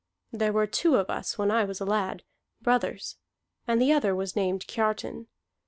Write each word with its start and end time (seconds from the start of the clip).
There 0.31 0.51
were 0.51 0.65
two 0.65 0.95
of 0.95 1.11
us 1.11 1.37
when 1.37 1.51
I 1.51 1.63
was 1.63 1.79
a 1.79 1.85
lad, 1.85 2.23
brothers; 2.59 3.17
and 3.67 3.79
the 3.79 3.91
other 3.93 4.15
was 4.15 4.35
named 4.35 4.65
Kiartan. 4.65 5.27